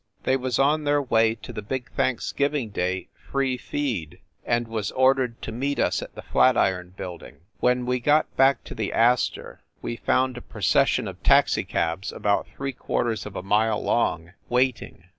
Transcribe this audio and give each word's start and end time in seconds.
They 0.23 0.35
was 0.35 0.57
on 0.57 0.83
their 0.83 0.99
way 0.99 1.35
to 1.35 1.53
the 1.53 1.61
big 1.61 1.91
Thanks 1.91 2.31
giving 2.31 2.69
Day 2.71 3.09
free 3.31 3.55
feed, 3.55 4.17
and 4.43 4.67
was 4.67 4.89
ordered 4.93 5.39
to 5.43 5.51
meet 5.51 5.77
us 5.77 6.01
at 6.01 6.15
the 6.15 6.23
Flatiron 6.23 6.95
Building. 6.97 7.41
When 7.59 7.85
we 7.85 7.99
got 7.99 8.35
back 8.35 8.63
to 8.63 8.73
the 8.73 8.91
Astor 8.91 9.61
we 9.79 9.97
found 9.97 10.37
a 10.37 10.41
pro 10.41 10.61
cession 10.61 11.07
of 11.07 11.21
taxicabs 11.21 12.11
about 12.11 12.47
three 12.47 12.73
quarters 12.73 13.27
of 13.27 13.35
a 13.35 13.43
mile 13.43 13.79
long, 13.79 14.33
waiting. 14.49 15.03